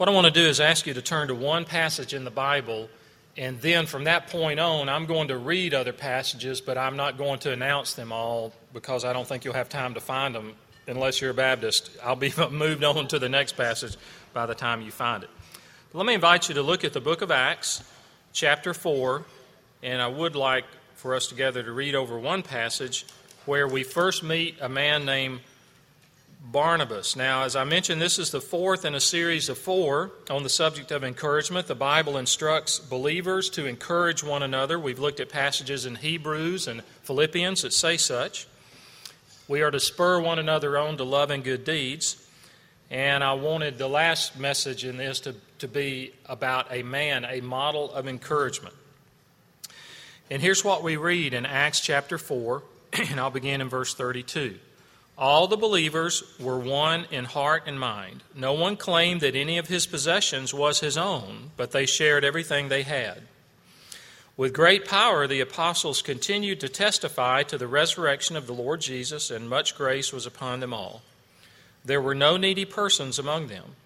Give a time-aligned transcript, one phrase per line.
[0.00, 2.30] What I want to do is ask you to turn to one passage in the
[2.30, 2.88] Bible,
[3.36, 7.18] and then from that point on, I'm going to read other passages, but I'm not
[7.18, 10.54] going to announce them all because I don't think you'll have time to find them
[10.86, 11.90] unless you're a Baptist.
[12.02, 13.98] I'll be moved on to the next passage
[14.32, 15.28] by the time you find it.
[15.92, 17.84] But let me invite you to look at the book of Acts,
[18.32, 19.22] chapter 4,
[19.82, 20.64] and I would like
[20.94, 23.04] for us together to read over one passage
[23.44, 25.40] where we first meet a man named
[26.42, 27.16] Barnabas.
[27.16, 30.48] Now, as I mentioned, this is the fourth in a series of four on the
[30.48, 31.66] subject of encouragement.
[31.66, 34.78] The Bible instructs believers to encourage one another.
[34.78, 38.46] We've looked at passages in Hebrews and Philippians that say such.
[39.48, 42.16] We are to spur one another on to love and good deeds.
[42.90, 47.40] And I wanted the last message in this to, to be about a man, a
[47.40, 48.74] model of encouragement.
[50.30, 52.62] And here's what we read in Acts chapter 4,
[52.92, 54.58] and I'll begin in verse 32.
[55.20, 58.22] All the believers were one in heart and mind.
[58.34, 62.68] No one claimed that any of his possessions was his own, but they shared everything
[62.68, 63.20] they had.
[64.38, 69.30] With great power, the apostles continued to testify to the resurrection of the Lord Jesus,
[69.30, 71.02] and much grace was upon them all.
[71.84, 73.76] There were no needy persons among them.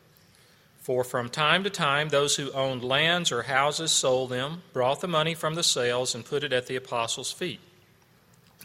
[0.83, 5.09] For from time to time, those who owned lands or houses sold them, brought the
[5.09, 7.61] money from the sales, and put it at the apostles' feet.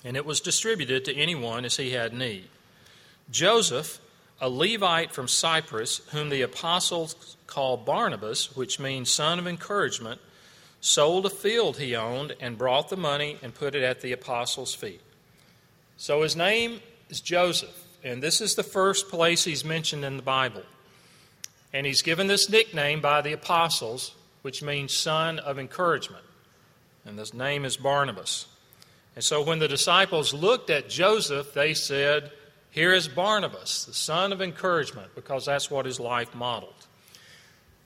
[0.05, 2.49] And it was distributed to anyone as he had need.
[3.31, 3.99] Joseph,
[4.41, 10.21] a Levite from Cyprus, whom the apostles called Barnabas, which means son of encouragement,
[10.81, 14.73] sold a field he owned and brought the money and put it at the apostles'
[14.73, 15.01] feet.
[15.97, 20.23] So his name is Joseph, and this is the first place he's mentioned in the
[20.23, 20.63] Bible.
[21.73, 26.23] And he's given this nickname by the apostles, which means son of encouragement.
[27.05, 28.47] And his name is Barnabas.
[29.15, 32.31] And so when the disciples looked at Joseph, they said,
[32.71, 36.73] here is Barnabas, the son of encouragement, because that's what his life modeled.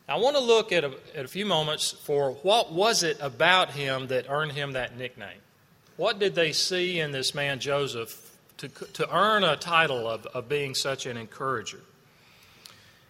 [0.08, 3.72] I want to look at a, at a few moments for what was it about
[3.72, 5.40] him that earned him that nickname?
[5.96, 10.50] What did they see in this man Joseph to, to earn a title of, of
[10.50, 11.80] being such an encourager?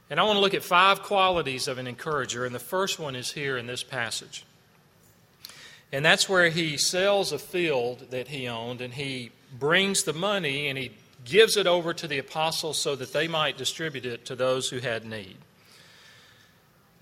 [0.09, 3.15] And I want to look at five qualities of an encourager, and the first one
[3.15, 4.45] is here in this passage.
[5.91, 10.67] And that's where he sells a field that he owned, and he brings the money
[10.67, 10.91] and he
[11.25, 14.79] gives it over to the apostles so that they might distribute it to those who
[14.79, 15.37] had need.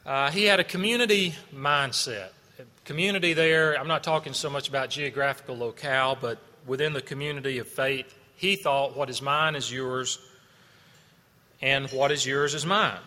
[0.05, 2.29] Uh, he had a community mindset.
[2.85, 7.67] Community there, I'm not talking so much about geographical locale, but within the community of
[7.67, 10.19] faith, he thought what is mine is yours,
[11.61, 12.99] and what is yours is mine.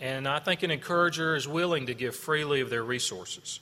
[0.00, 3.60] And I think an encourager is willing to give freely of their resources.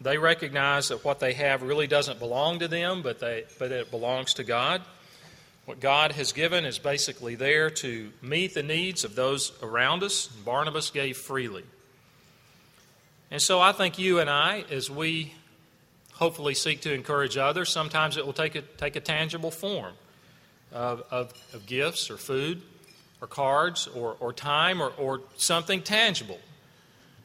[0.00, 3.90] They recognize that what they have really doesn't belong to them, but, they, but it
[3.90, 4.82] belongs to God.
[5.64, 10.26] What God has given is basically there to meet the needs of those around us.
[10.26, 11.64] Barnabas gave freely.
[13.30, 15.34] And so I think you and I, as we
[16.14, 19.94] hopefully seek to encourage others, sometimes it will take a, take a tangible form
[20.72, 22.62] of, of, of gifts or food
[23.20, 26.40] or cards or, or time or, or something tangible.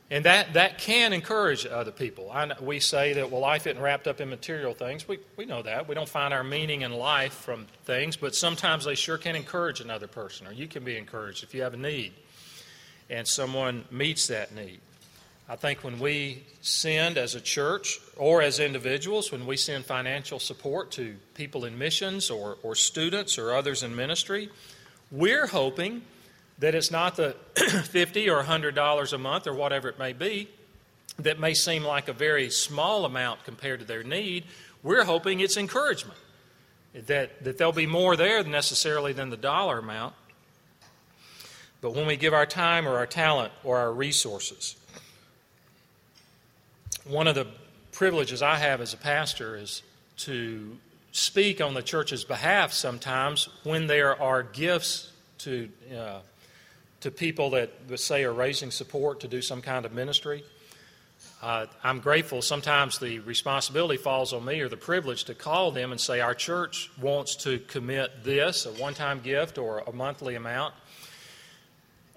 [0.10, 2.32] And that, that can encourage other people.
[2.32, 5.06] I, we say that, well, life isn't wrapped up in material things.
[5.06, 5.90] We, we know that.
[5.90, 9.82] We don't find our meaning in life from things, but sometimes they sure can encourage
[9.82, 12.14] another person, or you can be encouraged if you have a need
[13.10, 14.80] and someone meets that need.
[15.50, 20.40] I think when we send as a church or as individuals, when we send financial
[20.40, 24.50] support to people in missions or, or students or others in ministry,
[25.10, 26.02] we're hoping
[26.60, 30.50] that it's not the 50 or $100 a month or whatever it may be
[31.20, 34.46] that may seem like a very small amount compared to their need.
[34.84, 36.20] We're hoping it's encouragement,
[36.94, 40.14] that, that there'll be more there necessarily than the dollar amount.
[41.82, 44.76] But when we give our time or our talent or our resources,
[47.06, 47.48] one of the
[47.92, 49.82] privileges I have as a pastor is
[50.18, 50.78] to
[51.12, 56.20] speak on the church's behalf sometimes when there are gifts to uh,
[57.02, 60.44] to people that, say, are raising support to do some kind of ministry.
[61.42, 62.42] Uh, I'm grateful.
[62.42, 66.34] Sometimes the responsibility falls on me or the privilege to call them and say, Our
[66.34, 70.74] church wants to commit this, a one time gift or a monthly amount.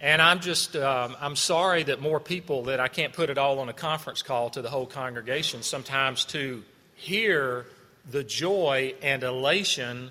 [0.02, 3.58] And I'm just, um, I'm sorry that more people, that I can't put it all
[3.58, 6.62] on a conference call to the whole congregation, sometimes to
[6.94, 7.66] hear
[8.10, 10.10] the joy and elation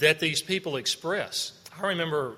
[0.00, 1.52] that these people express.
[1.80, 2.36] I remember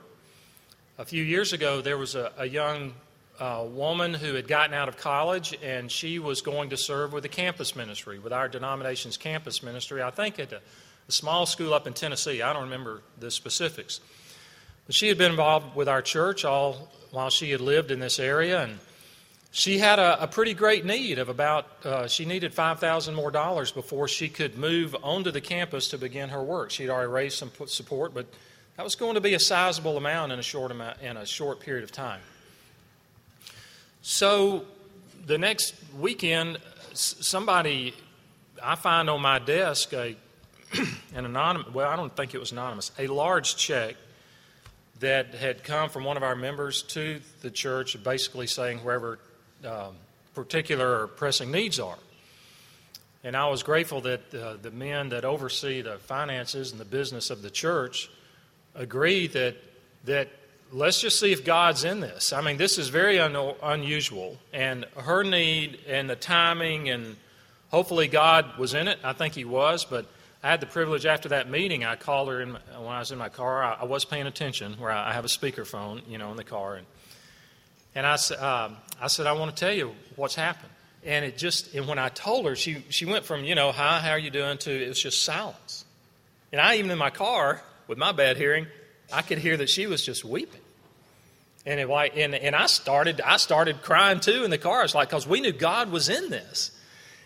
[1.01, 2.93] a few years ago, there was a, a young
[3.39, 7.23] uh, woman who had gotten out of college and she was going to serve with
[7.23, 10.61] the campus ministry, with our denomination's campus ministry, I think at a,
[11.09, 12.43] a small school up in Tennessee.
[12.43, 14.01] I don't remember the specifics.
[14.87, 18.19] But She had been involved with our church all while she had lived in this
[18.19, 18.79] area, and
[19.53, 23.73] she had a, a pretty great need of about, uh, she needed 5000 more dollars
[23.73, 26.71] before she could move onto the campus to begin her work.
[26.71, 28.27] She'd already raised some support, but
[28.81, 31.61] that was going to be a sizable amount in a short, amount, in a short
[31.61, 32.23] period of time.
[34.01, 34.65] So
[35.27, 36.57] the next weekend,
[36.95, 37.93] somebody,
[38.63, 40.17] I find on my desk a,
[41.15, 43.97] an anonymous, well, I don't think it was anonymous, a large check
[45.01, 49.19] that had come from one of our members to the church, basically saying wherever
[49.63, 49.95] um,
[50.35, 51.99] particular or pressing needs are.
[53.25, 57.29] And I was grateful that uh, the men that oversee the finances and the business
[57.29, 58.09] of the church
[58.75, 59.57] agreed that
[60.05, 60.29] that
[60.73, 62.33] let's just see if God's in this.
[62.33, 67.17] I mean, this is very un- unusual, and her need and the timing, and
[67.71, 68.99] hopefully God was in it.
[69.05, 70.07] I think He was, but
[70.43, 71.85] I had the privilege after that meeting.
[71.85, 73.63] I called her in, when I was in my car.
[73.63, 76.45] I, I was paying attention, where I, I have a speakerphone, you know, in the
[76.45, 76.87] car, and
[77.95, 78.71] and I, uh,
[79.01, 80.73] I said, I want to tell you what's happened.
[81.05, 84.01] And it just, and when I told her, she, she went from, you know, hi,
[84.01, 85.85] how are you doing, to it was just silence.
[86.53, 88.69] And I, even in my car, with my bad hearing,
[89.13, 90.61] I could hear that she was just weeping.
[91.67, 94.85] And, it, and, and I, started, I started crying too in the car.
[94.85, 96.71] It's like, because we knew God was in this.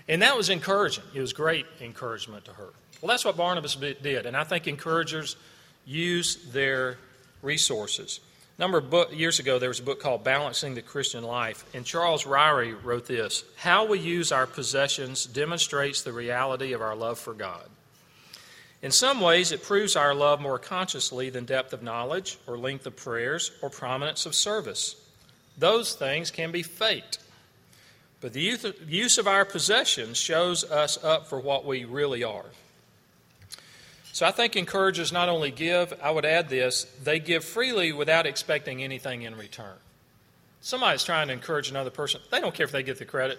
[0.08, 1.05] And that was encouraging.
[1.14, 2.70] It was great encouragement to her.
[3.02, 4.25] Well, that's what Barnabas did.
[4.25, 5.37] And I think encouragers
[5.84, 6.96] use their
[7.43, 8.20] resources.
[8.56, 11.62] A number of book, years ago, there was a book called Balancing the Christian Life,
[11.75, 16.96] and Charles Ryrie wrote this How we use our possessions demonstrates the reality of our
[16.96, 17.69] love for God.
[18.84, 22.84] In some ways, it proves our love more consciously than depth of knowledge, or length
[22.84, 24.96] of prayers, or prominence of service.
[25.56, 27.19] Those things can be faked.
[28.20, 32.44] But the use of our possessions shows us up for what we really are.
[34.12, 38.26] So I think encouragers not only give, I would add this, they give freely without
[38.26, 39.78] expecting anything in return.
[40.60, 43.38] Somebody's trying to encourage another person, they don't care if they get the credit.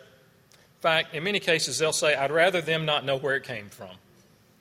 [0.54, 3.70] In fact, in many cases, they'll say, I'd rather them not know where it came
[3.70, 3.92] from.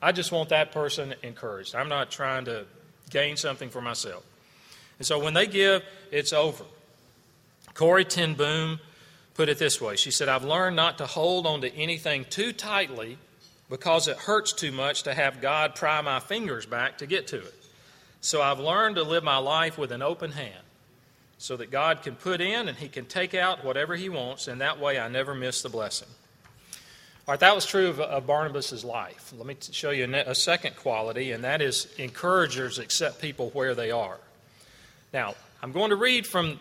[0.05, 1.73] I just want that person encouraged.
[1.73, 2.67] I'm not trying to
[3.09, 4.23] gain something for myself.
[4.99, 5.81] And so when they give,
[6.11, 6.63] it's over.
[7.73, 8.79] Corrie ten Boom
[9.33, 12.53] put it this way She said, I've learned not to hold on to anything too
[12.53, 13.17] tightly
[13.67, 17.39] because it hurts too much to have God pry my fingers back to get to
[17.39, 17.55] it.
[18.21, 20.63] So I've learned to live my life with an open hand
[21.39, 24.61] so that God can put in and He can take out whatever He wants, and
[24.61, 26.09] that way I never miss the blessing.
[27.27, 29.33] All right, that was true of, of Barnabas' life.
[29.35, 33.73] Let me show you a, a second quality, and that is encouragers accept people where
[33.73, 34.19] they are.
[35.11, 35.33] Now,
[35.63, 36.59] I'm going to read from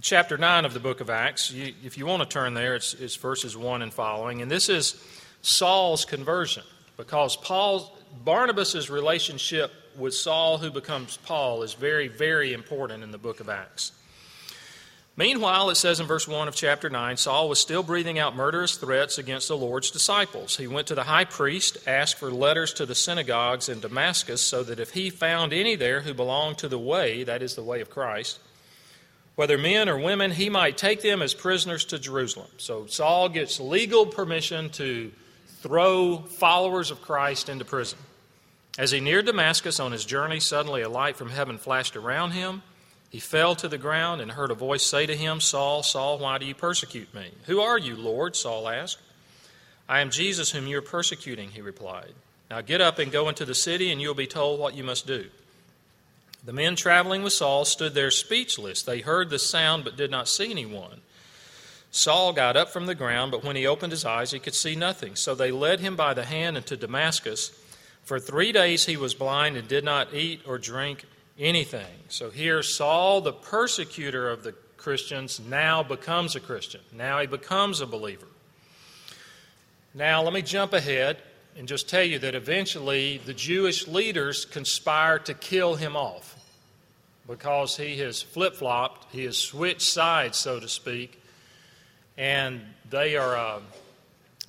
[0.00, 1.50] chapter 9 of the book of Acts.
[1.50, 4.42] You, if you want to turn there, it's, it's verses 1 and following.
[4.42, 4.94] And this is
[5.42, 6.62] Saul's conversion
[6.96, 13.18] because Paul, Barnabas' relationship with Saul, who becomes Paul, is very, very important in the
[13.18, 13.90] book of Acts.
[15.16, 18.76] Meanwhile, it says in verse 1 of chapter 9 Saul was still breathing out murderous
[18.76, 20.56] threats against the Lord's disciples.
[20.56, 24.62] He went to the high priest, asked for letters to the synagogues in Damascus, so
[24.62, 27.80] that if he found any there who belonged to the way, that is, the way
[27.80, 28.38] of Christ,
[29.34, 32.50] whether men or women, he might take them as prisoners to Jerusalem.
[32.58, 35.12] So Saul gets legal permission to
[35.60, 37.98] throw followers of Christ into prison.
[38.78, 42.62] As he neared Damascus on his journey, suddenly a light from heaven flashed around him.
[43.10, 46.38] He fell to the ground and heard a voice say to him, Saul, Saul, why
[46.38, 47.32] do you persecute me?
[47.46, 48.36] Who are you, Lord?
[48.36, 48.98] Saul asked.
[49.88, 52.12] I am Jesus whom you are persecuting, he replied.
[52.48, 54.84] Now get up and go into the city, and you will be told what you
[54.84, 55.26] must do.
[56.44, 58.82] The men traveling with Saul stood there speechless.
[58.82, 61.00] They heard the sound but did not see anyone.
[61.90, 64.76] Saul got up from the ground, but when he opened his eyes, he could see
[64.76, 65.16] nothing.
[65.16, 67.50] So they led him by the hand into Damascus.
[68.04, 71.04] For three days he was blind and did not eat or drink
[71.40, 71.86] anything.
[72.08, 76.82] So here, Saul, the persecutor of the Christians, now becomes a Christian.
[76.92, 78.26] Now he becomes a believer.
[79.92, 81.16] Now, let me jump ahead
[81.56, 86.36] and just tell you that eventually the Jewish leaders conspire to kill him off
[87.26, 91.20] because he has flip flopped, he has switched sides, so to speak,
[92.16, 93.60] and they are uh,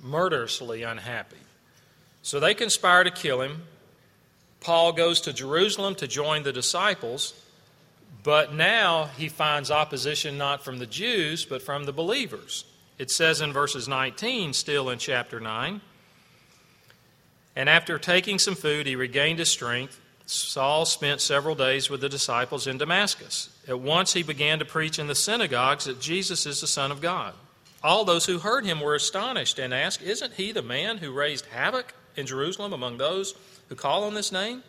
[0.02, 1.38] murderously unhappy.
[2.22, 3.64] So they conspire to kill him.
[4.62, 7.34] Paul goes to Jerusalem to join the disciples,
[8.24, 12.66] but now he finds opposition not from the Jews, but from the believers.
[13.00, 15.82] It says in verses 19, still in chapter 9,
[17.56, 20.00] and after taking some food, he regained his strength.
[20.26, 23.50] Saul spent several days with the disciples in Damascus.
[23.68, 27.02] At once he began to preach in the synagogues that Jesus is the Son of
[27.02, 27.34] God.
[27.84, 31.48] All those who heard him were astonished and asked, Isn't he the man who raised
[31.48, 33.34] havoc in Jerusalem among those
[33.72, 34.64] who call on this name?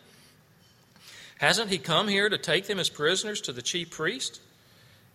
[1.39, 4.41] Hasn't he come here to take them as prisoners to the chief priest?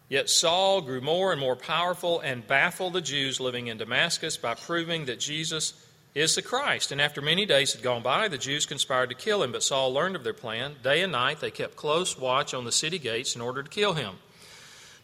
[0.10, 4.56] Yet Saul grew more and more powerful and baffled the Jews living in Damascus by
[4.56, 5.72] proving that Jesus
[6.14, 6.92] is the Christ.
[6.92, 9.94] And after many days had gone by, the Jews conspired to kill him, but Saul
[9.94, 10.76] learned of their plan.
[10.84, 13.94] Day and night they kept close watch on the city gates in order to kill
[13.94, 14.16] him.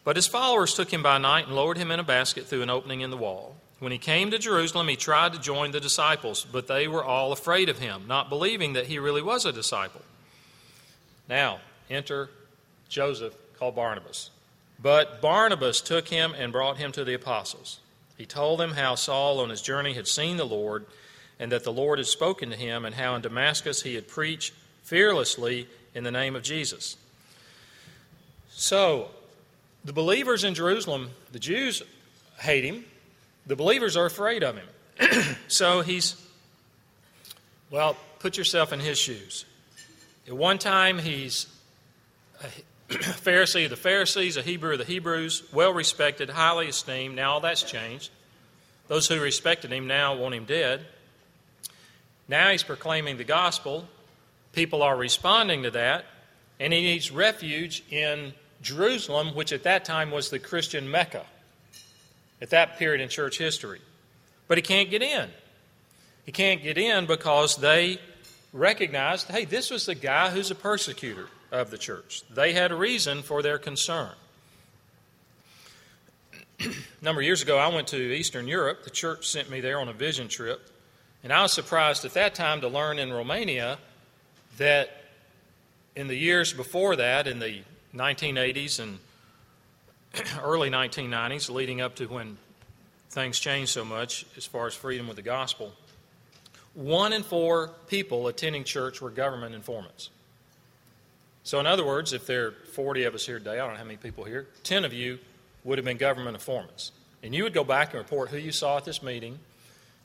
[0.04, 2.68] But his followers took him by night and lowered him in a basket through an
[2.68, 3.56] opening in the wall.
[3.84, 7.32] When he came to Jerusalem, he tried to join the disciples, but they were all
[7.32, 10.00] afraid of him, not believing that he really was a disciple.
[11.28, 11.58] Now,
[11.90, 12.30] enter
[12.88, 14.30] Joseph, called Barnabas.
[14.80, 17.80] But Barnabas took him and brought him to the apostles.
[18.16, 20.86] He told them how Saul on his journey had seen the Lord,
[21.38, 24.54] and that the Lord had spoken to him, and how in Damascus he had preached
[24.82, 26.96] fearlessly in the name of Jesus.
[28.48, 29.10] So,
[29.84, 31.82] the believers in Jerusalem, the Jews
[32.38, 32.86] hate him,
[33.46, 35.36] the believers are afraid of him.
[35.48, 36.16] so he's,
[37.70, 39.44] well, put yourself in his shoes.
[40.26, 41.46] At one time, he's
[42.42, 42.46] a
[42.94, 47.16] Pharisee of the Pharisees, a Hebrew of the Hebrews, well respected, highly esteemed.
[47.16, 48.10] Now all that's changed.
[48.88, 50.86] Those who respected him now want him dead.
[52.28, 53.86] Now he's proclaiming the gospel.
[54.52, 56.04] People are responding to that,
[56.60, 58.32] and he needs refuge in
[58.62, 61.26] Jerusalem, which at that time was the Christian Mecca
[62.44, 63.80] at that period in church history.
[64.48, 65.30] But he can't get in.
[66.26, 67.98] He can't get in because they
[68.52, 72.22] recognized hey, this was the guy who's a persecutor of the church.
[72.28, 74.10] They had a reason for their concern.
[76.60, 76.68] a
[77.00, 78.84] number of years ago, I went to Eastern Europe.
[78.84, 80.68] The church sent me there on a vision trip.
[81.22, 83.78] And I was surprised at that time to learn in Romania
[84.58, 84.90] that
[85.96, 87.62] in the years before that, in the
[87.94, 88.98] 1980s and
[90.42, 92.36] early 1990s, leading up to when
[93.10, 95.72] things changed so much as far as freedom with the gospel,
[96.74, 100.10] one in four people attending church were government informants.
[101.44, 103.78] So, in other words, if there are 40 of us here today, I don't know
[103.78, 105.18] how many people here, 10 of you
[105.62, 106.90] would have been government informants.
[107.22, 109.38] And you would go back and report who you saw at this meeting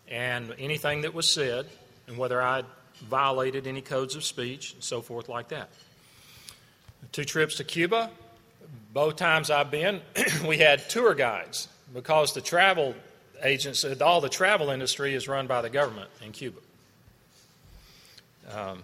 [0.08, 1.66] and anything that was said
[2.08, 2.64] and whether I
[3.04, 5.70] violated any codes of speech and so forth, like that.
[7.12, 8.10] Two trips to Cuba,
[8.94, 10.02] both times I've been,
[10.48, 12.96] we had tour guides because the travel
[13.42, 16.60] agents, all the travel industry is run by the government in Cuba.
[18.52, 18.84] Um,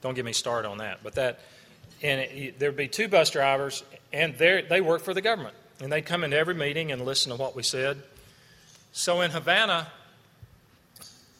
[0.00, 1.00] don't get me started on that.
[1.02, 1.40] But that,
[2.02, 3.82] and it, there'd be two bus drivers,
[4.12, 5.54] and they work for the government.
[5.80, 8.02] And they'd come into every meeting and listen to what we said.
[8.92, 9.88] So in Havana,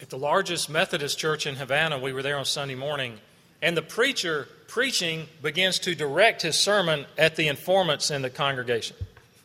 [0.00, 3.18] at the largest Methodist church in Havana, we were there on Sunday morning,
[3.62, 8.96] and the preacher preaching begins to direct his sermon at the informants in the congregation.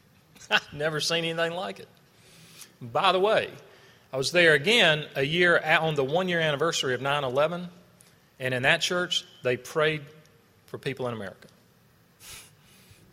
[0.51, 1.88] I've never seen anything like it.
[2.81, 3.50] By the way,
[4.13, 7.67] I was there again a year on the one year anniversary of 9 11,
[8.39, 10.01] and in that church, they prayed
[10.67, 11.48] for people in America.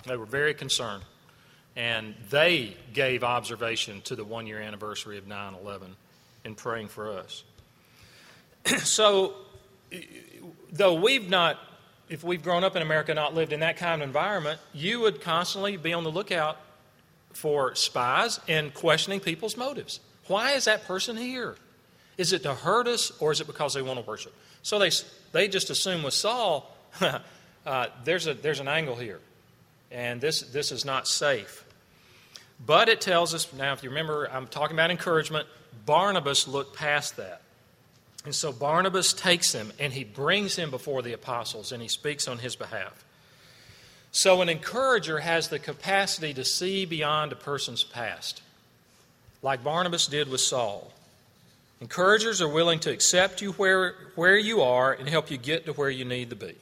[0.05, 1.05] They were very concerned.
[1.77, 5.97] And they gave observation to the one year anniversary of 9 11
[6.45, 7.45] in praying for us.
[8.85, 9.35] so,
[10.71, 11.59] though we've not,
[12.09, 15.21] if we've grown up in America, not lived in that kind of environment, you would
[15.21, 16.59] constantly be on the lookout
[17.33, 20.01] for spies and questioning people's motives.
[20.27, 21.57] Why is that person here?
[22.19, 24.35] Is it to hurt us or is it because they want to worship?
[24.63, 24.91] So they,
[25.33, 26.71] they just assume with Saul,
[27.67, 29.21] uh, there's, a, there's an angle here,
[29.91, 31.65] and this, this is not safe.
[32.65, 35.49] But it tells us, now, if you remember, I'm talking about encouragement.
[35.85, 37.42] Barnabas looked past that.
[38.25, 42.29] And so Barnabas takes him and he brings him before the apostles and he speaks
[42.29, 43.05] on his behalf.
[44.15, 48.43] So, an encourager has the capacity to see beyond a person's past,
[49.41, 50.93] like Barnabas did with Saul.
[51.81, 55.73] Encouragers are willing to accept you where, where you are and help you get to
[55.73, 56.55] where you need to be.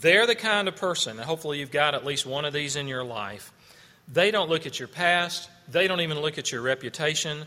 [0.00, 2.88] They're the kind of person, and hopefully you've got at least one of these in
[2.88, 3.52] your life.
[4.10, 7.44] They don't look at your past, they don't even look at your reputation.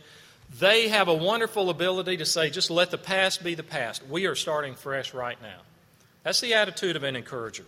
[0.49, 4.07] They have a wonderful ability to say, just let the past be the past.
[4.07, 5.59] We are starting fresh right now.
[6.23, 7.65] That's the attitude of an encourager.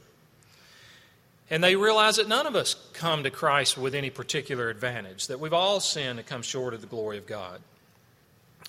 [1.49, 5.39] And they realize that none of us come to Christ with any particular advantage, that
[5.39, 7.61] we've all sinned and come short of the glory of God.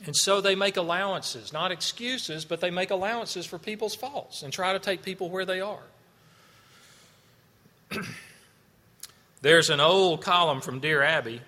[0.06, 4.52] And so they make allowances, not excuses, but they make allowances for people's faults and
[4.52, 5.82] try to take people where they are.
[9.42, 11.42] There's an old column from Dear Abby,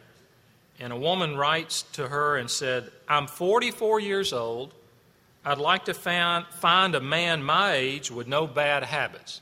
[0.83, 4.75] and a woman writes to her and said, I'm 44 years old.
[5.45, 9.41] I'd like to find, find a man my age with no bad habits.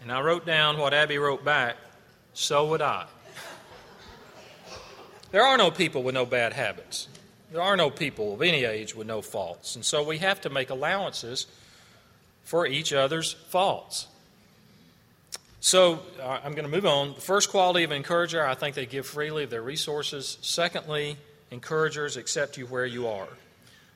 [0.00, 1.76] And I wrote down what Abby wrote back
[2.32, 3.06] so would I.
[5.30, 7.08] There are no people with no bad habits.
[7.52, 9.76] There are no people of any age with no faults.
[9.76, 11.46] And so we have to make allowances
[12.44, 14.06] for each other's faults.
[15.64, 17.14] So uh, I'm going to move on.
[17.14, 20.36] The first quality of encourager, I think they give freely of their resources.
[20.42, 21.16] Secondly,
[21.50, 23.28] encouragers accept you where you are.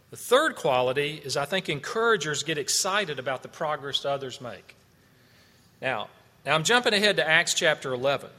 [0.09, 4.77] The third quality is I think encouragers get excited about the progress others make.
[5.83, 6.09] Now,
[6.47, 8.31] now I'm jumping ahead to Acts chapter 11,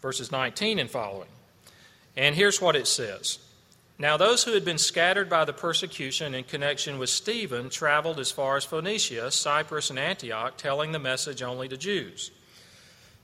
[0.00, 1.28] verses 19 and following.
[2.16, 3.38] And here's what it says
[3.98, 8.30] Now, those who had been scattered by the persecution in connection with Stephen traveled as
[8.30, 12.30] far as Phoenicia, Cyprus, and Antioch, telling the message only to Jews.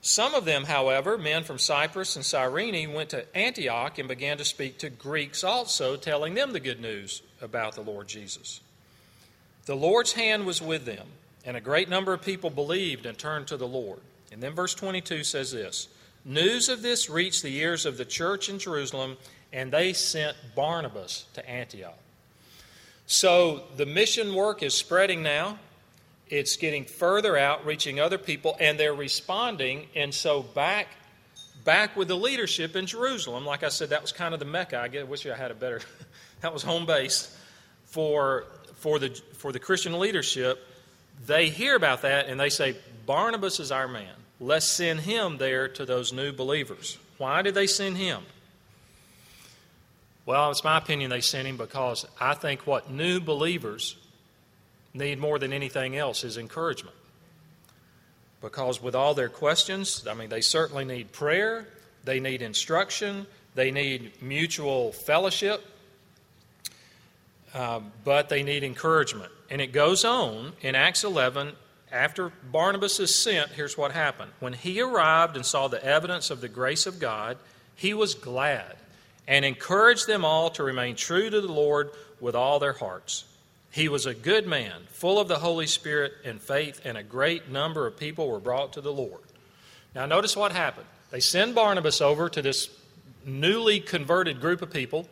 [0.01, 4.45] Some of them, however, men from Cyprus and Cyrene, went to Antioch and began to
[4.45, 8.61] speak to Greeks also, telling them the good news about the Lord Jesus.
[9.65, 11.07] The Lord's hand was with them,
[11.45, 13.99] and a great number of people believed and turned to the Lord.
[14.31, 15.89] And then verse 22 says this
[16.23, 19.17] News of this reached the ears of the church in Jerusalem,
[19.51, 21.97] and they sent Barnabas to Antioch.
[23.05, 25.59] So the mission work is spreading now
[26.29, 29.87] it's getting further out, reaching other people, and they're responding.
[29.95, 30.87] And so back
[31.65, 34.77] back with the leadership in Jerusalem, like I said, that was kind of the mecca.
[34.77, 35.81] I wish I had a better.
[36.41, 37.35] that was home base
[37.85, 38.45] for
[38.75, 40.65] for the for the Christian leadership.
[41.25, 44.13] They hear about that and they say, Barnabas is our man.
[44.39, 46.97] Let's send him there to those new believers.
[47.17, 48.23] Why did they send him?
[50.25, 53.97] Well, it's my opinion they sent him because I think what new believers
[54.93, 56.95] need more than anything else is encouragement.
[58.41, 61.67] Because with all their questions, I mean, they certainly need prayer,
[62.03, 65.63] they need instruction, they need mutual fellowship,
[67.53, 69.31] uh, but they need encouragement.
[69.49, 71.53] And it goes on in Acts 11.
[71.91, 74.31] After Barnabas is sent, here's what happened.
[74.39, 77.37] When he arrived and saw the evidence of the grace of God,
[77.75, 78.77] he was glad
[79.27, 83.25] and encouraged them all to remain true to the Lord with all their hearts.
[83.71, 87.49] He was a good man, full of the Holy Spirit and faith, and a great
[87.49, 89.21] number of people were brought to the Lord.
[89.93, 90.87] Now, notice what happened.
[91.11, 92.69] They send Barnabas over to this
[93.25, 95.07] newly converted group of people.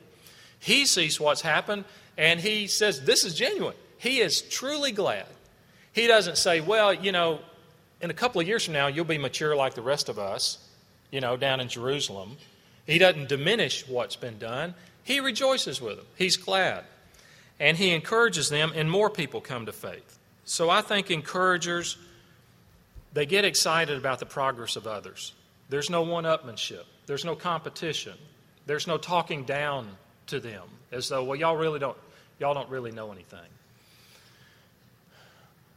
[0.60, 1.86] He sees what's happened,
[2.18, 3.76] and he says, This is genuine.
[4.00, 5.28] He is truly glad.
[5.94, 7.40] He doesn't say, Well, you know,
[8.02, 10.58] in a couple of years from now, you'll be mature like the rest of us,
[11.12, 12.38] you know, down in Jerusalem.
[12.86, 14.74] He doesn't diminish what's been done.
[15.04, 16.06] He rejoices with them.
[16.16, 16.86] He's glad
[17.60, 20.18] and he encourages them, and more people come to faith.
[20.46, 21.98] So I think encouragers,
[23.14, 25.34] they get excited about the progress of others.
[25.70, 28.14] There's no one upmanship, there's no competition,
[28.66, 29.90] there's no talking down
[30.28, 31.98] to them as though, well, y'all really don't,
[32.40, 33.40] y'all don't really know anything.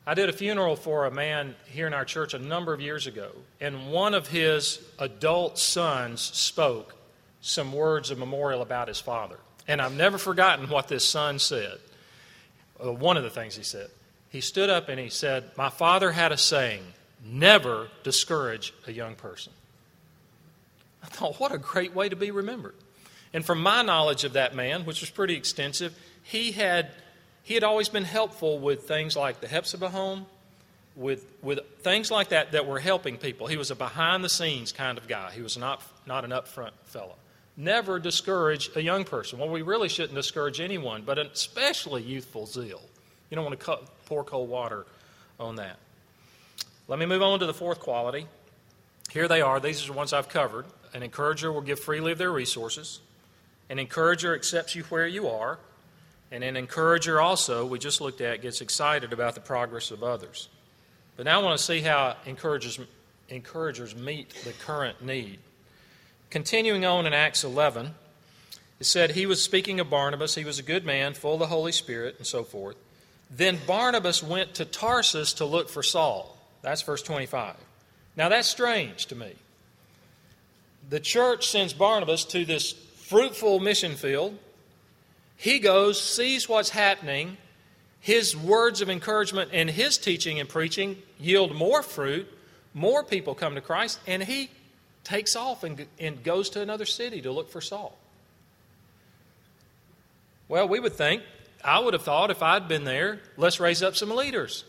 [0.07, 3.07] I did a funeral for a man here in our church a number of years
[3.07, 6.95] ago, and one of his adult sons spoke
[7.41, 9.37] some words of memorial about his father.
[9.71, 11.79] And I've never forgotten what this son said.
[12.85, 13.89] Uh, one of the things he said.
[14.29, 16.83] He stood up and he said, My father had a saying,
[17.25, 19.53] never discourage a young person.
[21.05, 22.75] I thought, what a great way to be remembered.
[23.33, 26.91] And from my knowledge of that man, which was pretty extensive, he had,
[27.45, 30.27] he had always been helpful with things like the Hephzibah home,
[30.97, 33.47] with, with things like that that were helping people.
[33.47, 35.31] He was a behind the scenes kind of guy.
[35.31, 37.15] He was not, not an upfront fellow
[37.57, 39.39] never discourage a young person.
[39.39, 42.83] Well, we really shouldn't discourage anyone, but especially youthful zeal.
[43.31, 44.87] You don't want to pour cold water
[45.39, 45.79] on that.
[46.89, 48.27] Let me move on to the fourth quality.
[49.11, 49.61] Here they are.
[49.61, 50.67] These are the ones I've covered.
[50.93, 53.01] An encourager will give freely of their resources.
[53.69, 55.59] An encourager accepts you where you are.
[56.33, 60.49] And an encourager also, we just looked at, gets excited about the progress of others.
[61.17, 62.79] But now I want to see how encouragers,
[63.29, 65.39] encouragers meet the current need.
[66.31, 67.93] Continuing on in Acts 11,
[68.79, 70.37] it said he was speaking of Barnabas.
[70.37, 72.77] He was a good man, full of the Holy Spirit, and so forth.
[73.31, 76.37] Then Barnabas went to Tarsus to look for Saul.
[76.63, 77.57] That's verse 25.
[78.17, 79.33] Now that's strange to me.
[80.89, 84.39] The church sends Barnabas to this fruitful mission field.
[85.37, 87.39] He goes, sees what's happening.
[88.01, 92.29] His words of encouragement and his teaching and preaching yield more fruit.
[92.73, 94.51] More people come to Christ, and he
[95.05, 97.97] takes off and, and goes to another city to look for Saul.
[100.49, 101.23] Well, we would think,
[101.65, 104.65] I would have thought if I'd been there, let's raise up some leaders.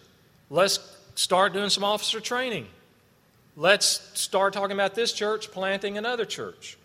[0.49, 0.79] Let's
[1.15, 2.67] start doing some officer training.
[3.55, 6.77] Let's start talking about this church planting another church.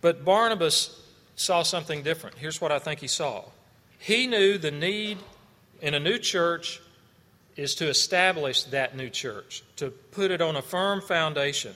[0.00, 1.00] But Barnabas
[1.36, 2.36] saw something different.
[2.38, 3.44] Here's what I think he saw
[3.98, 5.18] he knew the need
[5.80, 6.80] in a new church
[7.56, 11.74] is to establish that new church, to put it on a firm foundation.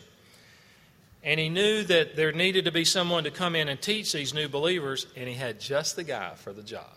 [1.22, 4.32] And he knew that there needed to be someone to come in and teach these
[4.32, 6.96] new believers, and he had just the guy for the job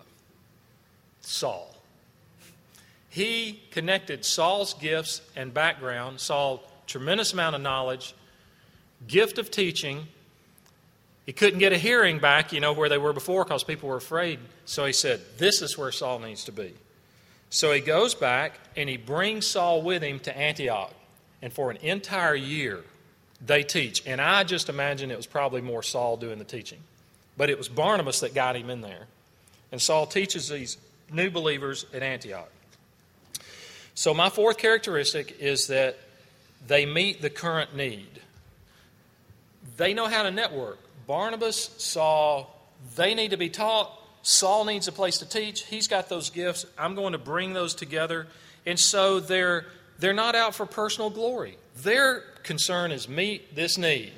[1.22, 1.76] Saul.
[3.10, 8.14] He connected Saul's gifts and background, Saul tremendous amount of knowledge,
[9.08, 10.08] gift of teaching.
[11.26, 13.98] He couldn't get a hearing back, you know, where they were before because people were
[13.98, 14.40] afraid.
[14.66, 16.74] So he said, This is where Saul needs to be.
[17.50, 20.94] So he goes back and he brings Saul with him to Antioch.
[21.42, 22.84] And for an entire year,
[23.46, 24.04] they teach.
[24.06, 26.80] And I just imagine it was probably more Saul doing the teaching.
[27.38, 29.08] But it was Barnabas that got him in there.
[29.72, 30.78] And Saul teaches these
[31.12, 32.50] new believers at Antioch.
[33.96, 35.98] So, my fourth characteristic is that
[36.66, 38.22] they meet the current need.
[39.78, 40.80] They know how to network.
[41.06, 42.48] Barnabas saw
[42.96, 43.92] they need to be taught.
[44.22, 45.64] Saul needs a place to teach.
[45.64, 46.66] He's got those gifts.
[46.78, 48.28] I'm going to bring those together.
[48.66, 49.66] And so they're,
[50.00, 51.58] they're not out for personal glory.
[51.78, 54.14] Their concern is meet this need.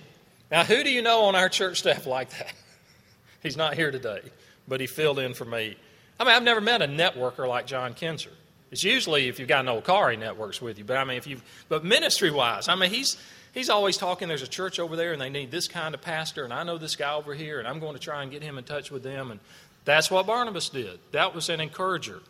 [0.51, 2.53] Now, who do you know on our church staff like that?
[3.43, 4.21] He's not here today,
[4.67, 5.75] but he filled in for me.
[6.19, 8.31] I mean, I've never met a networker like John Kinzer.
[8.71, 10.83] It's usually if you've got an old car, he networks with you.
[10.83, 13.17] But I mean, if you, but ministry wise, I mean, he's
[13.53, 14.27] he's always talking.
[14.27, 16.77] There's a church over there, and they need this kind of pastor, and I know
[16.77, 19.03] this guy over here, and I'm going to try and get him in touch with
[19.03, 19.31] them.
[19.31, 19.39] And
[19.85, 20.99] that's what Barnabas did.
[21.11, 22.21] That was an encourager.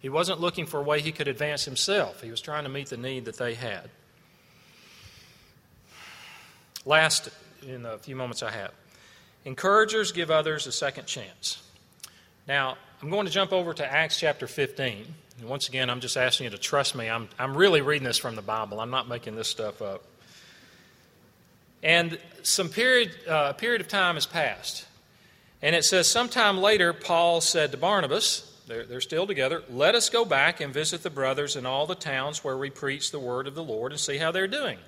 [0.00, 2.22] He wasn't looking for a way he could advance himself.
[2.22, 3.90] He was trying to meet the need that they had.
[6.88, 7.28] Last,
[7.66, 8.72] in the few moments I have,
[9.44, 11.62] encouragers give others a second chance.
[12.46, 15.04] Now, I'm going to jump over to Acts chapter 15.
[15.38, 17.10] And once again, I'm just asking you to trust me.
[17.10, 18.80] I'm, I'm really reading this from the Bible.
[18.80, 20.02] I'm not making this stuff up.
[21.82, 24.86] And some period, uh, period of time has passed.
[25.60, 30.08] And it says, sometime later, Paul said to Barnabas, they're, they're still together, let us
[30.08, 33.46] go back and visit the brothers in all the towns where we preach the word
[33.46, 34.78] of the Lord and see how they're doing.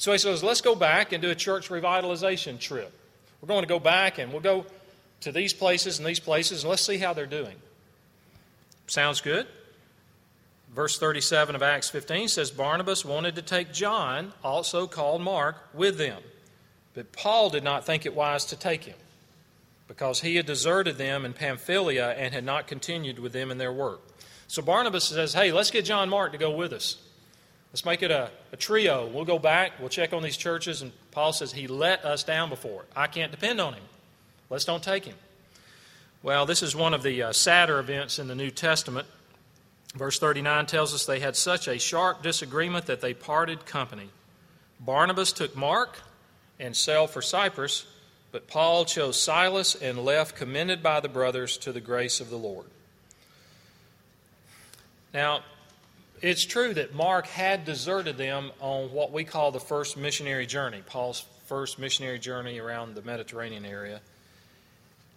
[0.00, 2.90] So he says, let's go back and do a church revitalization trip.
[3.42, 4.64] We're going to go back and we'll go
[5.20, 7.54] to these places and these places and let's see how they're doing.
[8.86, 9.46] Sounds good?
[10.74, 15.98] Verse 37 of Acts 15 says Barnabas wanted to take John, also called Mark, with
[15.98, 16.22] them.
[16.94, 18.96] But Paul did not think it wise to take him
[19.86, 23.72] because he had deserted them in Pamphylia and had not continued with them in their
[23.72, 24.00] work.
[24.48, 26.96] So Barnabas says, Hey, let's get John Mark to go with us.
[27.72, 29.06] Let's make it a, a trio.
[29.06, 30.82] We'll go back, we'll check on these churches.
[30.82, 32.84] And Paul says, He let us down before.
[32.96, 33.82] I can't depend on him.
[34.48, 35.16] Let's don't take him.
[36.22, 39.06] Well, this is one of the uh, sadder events in the New Testament.
[39.94, 44.10] Verse 39 tells us they had such a sharp disagreement that they parted company.
[44.78, 45.98] Barnabas took Mark
[46.58, 47.86] and sailed for Cyprus,
[48.32, 52.36] but Paul chose Silas and left, commended by the brothers to the grace of the
[52.36, 52.66] Lord.
[55.12, 55.42] Now,
[56.22, 60.82] it's true that Mark had deserted them on what we call the first missionary journey,
[60.86, 64.00] Paul's first missionary journey around the Mediterranean area.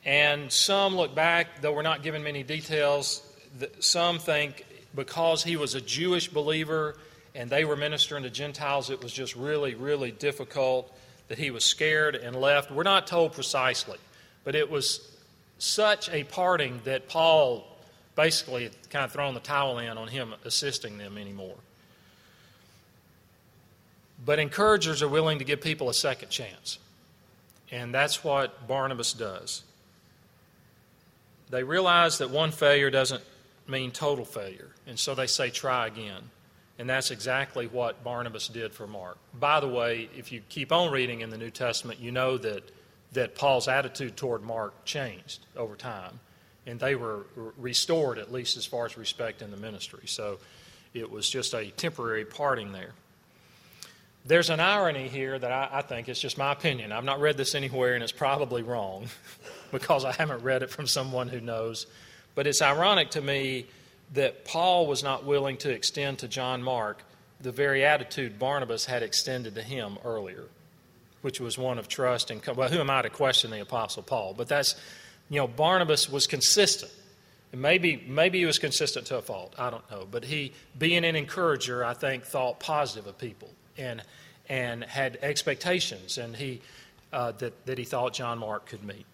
[0.06, 3.22] And some look back, though we're not given many details,
[3.80, 6.96] some think because he was a Jewish believer
[7.36, 10.92] and they were ministering to Gentiles, it was just really, really difficult
[11.28, 12.72] that he was scared and left.
[12.72, 13.98] We're not told precisely,
[14.44, 15.10] but it was
[15.58, 17.66] such a parting that Paul
[18.16, 21.56] basically kind of thrown the towel in on him assisting them anymore.
[24.26, 26.80] But encouragers are willing to give people a second chance.
[27.72, 29.64] And that's what Barnabas does.
[31.50, 33.24] They realize that one failure doesn't
[33.68, 34.70] mean total failure.
[34.88, 36.30] And so they say, try again.
[36.80, 39.18] And that's exactly what Barnabas did for Mark.
[39.34, 42.72] By the way, if you keep on reading in the New Testament, you know that,
[43.12, 46.20] that Paul's attitude toward Mark changed over time.
[46.66, 47.26] And they were
[47.58, 50.04] restored, at least as far as respect in the ministry.
[50.06, 50.40] So
[50.94, 52.92] it was just a temporary parting there.
[54.26, 56.94] There's an irony here that I, I think is just my opinion.
[56.94, 59.08] I've not read this anywhere, and it's probably wrong
[59.72, 61.86] because I haven't read it from someone who knows.
[62.34, 63.66] But it's ironic to me
[64.14, 67.04] that Paul was not willing to extend to John Mark
[67.44, 70.46] the very attitude Barnabas had extended to him earlier,
[71.22, 74.34] which was one of trust and well, who am I to question the apostle Paul?
[74.36, 74.76] But that's
[75.34, 76.92] you know Barnabas was consistent.
[77.52, 79.54] And maybe maybe he was consistent to a fault.
[79.58, 84.02] I don't know, but he being an encourager, I think thought positive of people and
[84.50, 86.62] and had expectations and he
[87.12, 89.06] uh, that that he thought John Mark could meet.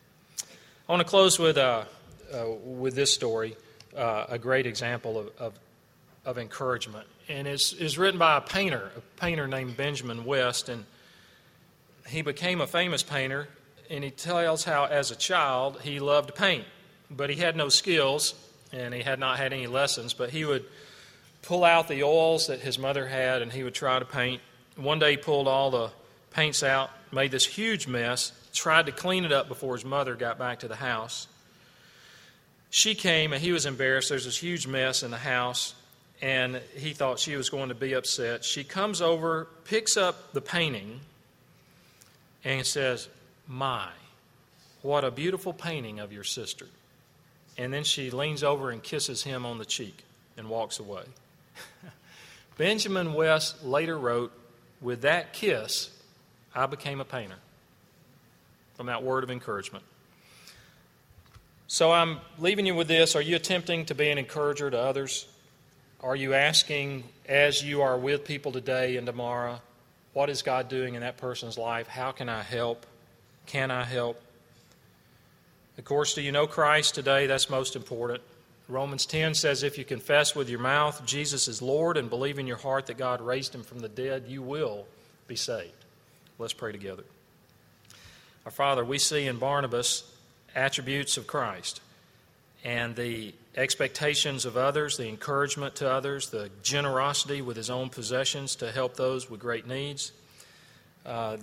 [0.88, 1.86] I want to close with uh,
[2.34, 3.56] uh, with this story,
[3.96, 5.60] uh, a great example of, of,
[6.26, 7.08] of, encouragement.
[7.28, 10.70] And it's, it's written by a painter, a painter named Benjamin West.
[10.70, 10.86] And
[12.08, 13.48] he became a famous painter.
[13.90, 16.66] And he tells how, as a child, he loved to paint.
[17.10, 18.36] But he had no skills
[18.72, 20.14] and he had not had any lessons.
[20.14, 20.64] But he would
[21.42, 24.42] pull out the oils that his mother had and he would try to paint.
[24.76, 25.90] One day he pulled all the
[26.32, 30.38] paints out, made this huge mess, tried to clean it up before his mother got
[30.38, 31.28] back to the house.
[32.70, 34.10] She came and he was embarrassed.
[34.10, 35.74] There's this huge mess in the house.
[36.22, 38.44] and he thought she was going to be upset.
[38.44, 41.00] She comes over, picks up the painting,
[42.44, 43.08] and says,
[43.50, 43.90] My,
[44.84, 46.68] what a beautiful painting of your sister.
[47.58, 50.04] And then she leans over and kisses him on the cheek
[50.38, 51.04] and walks away.
[52.58, 54.32] Benjamin West later wrote,
[54.82, 55.90] With that kiss,
[56.54, 57.38] I became a painter.
[58.76, 59.84] From that word of encouragement.
[61.68, 63.16] So I'm leaving you with this.
[63.16, 65.28] Are you attempting to be an encourager to others?
[66.02, 69.60] Are you asking, as you are with people today and tomorrow,
[70.14, 71.88] what is God doing in that person's life?
[71.88, 72.86] How can I help?
[73.50, 74.22] Can I help?
[75.80, 77.26] Of course, do you know Christ today?
[77.26, 78.22] That's most important.
[78.68, 82.46] Romans 10 says, If you confess with your mouth Jesus is Lord and believe in
[82.46, 84.86] your heart that God raised him from the dead, you will
[85.28, 85.74] be saved.
[86.38, 87.04] Let's pray together.
[88.46, 90.04] Our Father, we see in Barnabas
[90.54, 91.82] attributes of Christ
[92.64, 98.58] and the expectations of others, the encouragement to others, the generosity with his own possessions
[98.58, 100.12] to help those with great needs,
[101.04, 101.38] uh,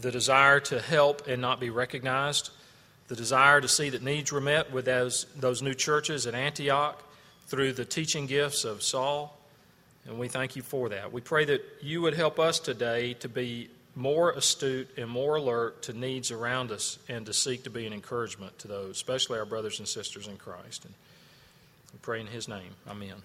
[0.00, 2.50] the desire to help and not be recognized,
[3.08, 7.02] the desire to see that needs were met with those, those new churches at Antioch
[7.46, 9.38] through the teaching gifts of Saul.
[10.06, 11.12] And we thank you for that.
[11.12, 15.82] We pray that you would help us today to be more astute and more alert
[15.82, 19.46] to needs around us and to seek to be an encouragement to those, especially our
[19.46, 20.84] brothers and sisters in Christ.
[20.84, 20.94] And
[21.92, 22.74] we pray in His name.
[22.88, 23.22] Amen.